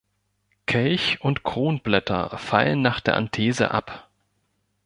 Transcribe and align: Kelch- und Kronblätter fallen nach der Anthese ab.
Kelch- 0.65 1.21
und 1.21 1.43
Kronblätter 1.43 2.35
fallen 2.39 2.81
nach 2.81 3.01
der 3.01 3.15
Anthese 3.15 3.69
ab. 3.69 4.09